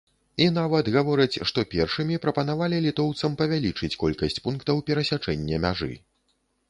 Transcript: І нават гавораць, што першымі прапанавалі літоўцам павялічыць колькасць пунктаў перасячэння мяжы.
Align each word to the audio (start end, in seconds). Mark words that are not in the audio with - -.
І 0.43 0.45
нават 0.53 0.87
гавораць, 0.95 1.41
што 1.49 1.65
першымі 1.73 2.17
прапанавалі 2.23 2.79
літоўцам 2.87 3.35
павялічыць 3.43 3.93
колькасць 4.05 4.43
пунктаў 4.47 4.83
перасячэння 4.89 5.61
мяжы. 5.67 5.93